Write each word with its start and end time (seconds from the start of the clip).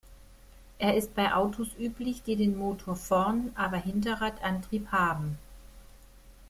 Er 0.79 0.97
ist 0.97 1.13
bei 1.13 1.31
Autos 1.31 1.67
üblich, 1.77 2.23
die 2.23 2.35
den 2.35 2.57
Motor 2.57 2.95
vorn, 2.95 3.51
aber 3.53 3.77
Hinterradantrieb 3.77 4.91
haben. 4.91 5.37